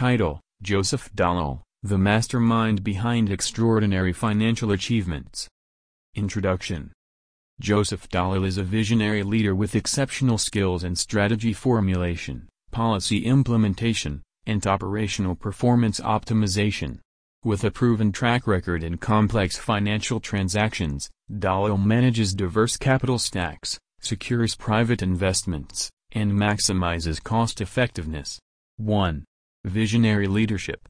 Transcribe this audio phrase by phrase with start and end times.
[0.00, 5.46] Title, Joseph Dallal, the mastermind behind extraordinary financial achievements.
[6.14, 6.90] Introduction
[7.60, 14.66] Joseph Dallal is a visionary leader with exceptional skills in strategy formulation, policy implementation, and
[14.66, 17.00] operational performance optimization.
[17.44, 24.54] With a proven track record in complex financial transactions, Dallal manages diverse capital stacks, secures
[24.54, 28.38] private investments, and maximizes cost effectiveness.
[28.78, 29.26] 1.
[29.66, 30.88] Visionary Leadership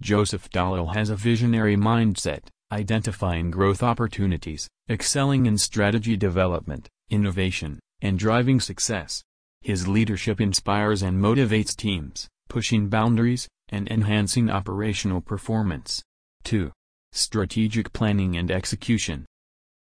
[0.00, 8.16] Joseph Dallal has a visionary mindset, identifying growth opportunities, excelling in strategy development, innovation, and
[8.16, 9.24] driving success.
[9.60, 16.00] His leadership inspires and motivates teams, pushing boundaries, and enhancing operational performance.
[16.44, 16.70] 2.
[17.10, 19.26] Strategic Planning and Execution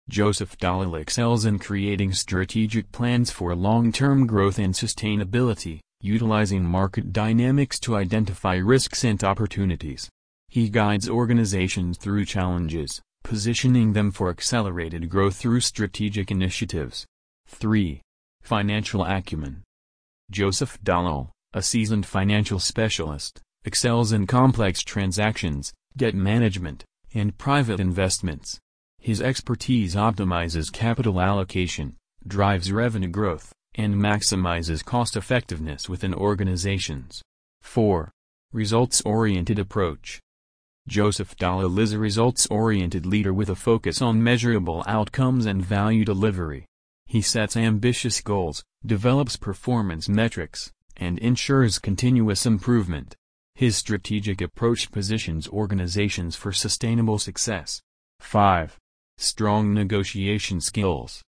[0.08, 7.78] Joseph Dallal excels in creating strategic plans for long-term growth and sustainability, utilizing market dynamics
[7.78, 10.10] to identify risks and opportunities.
[10.48, 17.06] He guides organizations through challenges, positioning them for accelerated growth through strategic initiatives.
[17.46, 18.02] 3.
[18.42, 19.62] Financial Acumen
[20.30, 28.58] Joseph Dallal, a seasoned financial specialist, excels in complex transactions, debt management, and private investments.
[28.98, 37.22] His expertise optimizes capital allocation, drives revenue growth, and maximizes cost effectiveness within organizations.
[37.62, 38.10] 4.
[38.52, 40.20] Results-oriented approach
[40.88, 46.66] Joseph Dallal is a results-oriented leader with a focus on measurable outcomes and value delivery.
[47.06, 53.14] He sets ambitious goals, develops performance metrics, and ensures continuous improvement.
[53.54, 57.80] His strategic approach positions organizations for sustainable success.
[58.20, 58.76] 5.
[59.18, 61.22] Strong negotiation skills.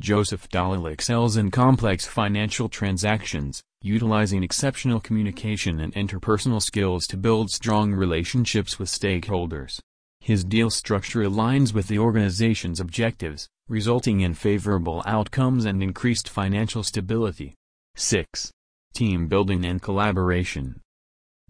[0.00, 7.50] Joseph Dallal excels in complex financial transactions, utilizing exceptional communication and interpersonal skills to build
[7.50, 9.78] strong relationships with stakeholders.
[10.20, 16.82] His deal structure aligns with the organization's objectives, resulting in favorable outcomes and increased financial
[16.82, 17.54] stability.
[17.96, 18.50] 6.
[18.94, 20.80] Team building and collaboration.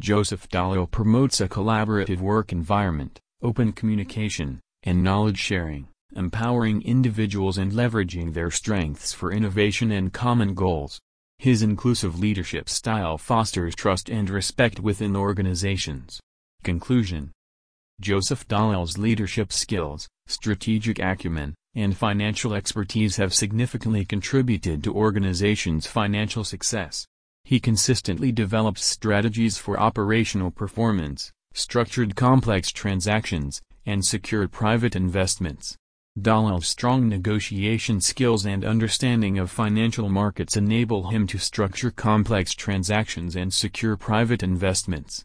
[0.01, 7.73] Joseph Dallal promotes a collaborative work environment, open communication, and knowledge sharing, empowering individuals and
[7.73, 11.01] leveraging their strengths for innovation and common goals.
[11.39, 16.21] His inclusive leadership style fosters trust and respect within organizations.
[16.63, 17.33] Conclusion
[18.01, 26.45] Joseph Dallal's leadership skills, strategic acumen, and financial expertise have significantly contributed to organizations' financial
[26.45, 27.07] success.
[27.45, 35.77] He consistently develops strategies for operational performance, structured complex transactions, and secured private investments.
[36.21, 43.35] Dallal's strong negotiation skills and understanding of financial markets enable him to structure complex transactions
[43.35, 45.21] and secure private investments.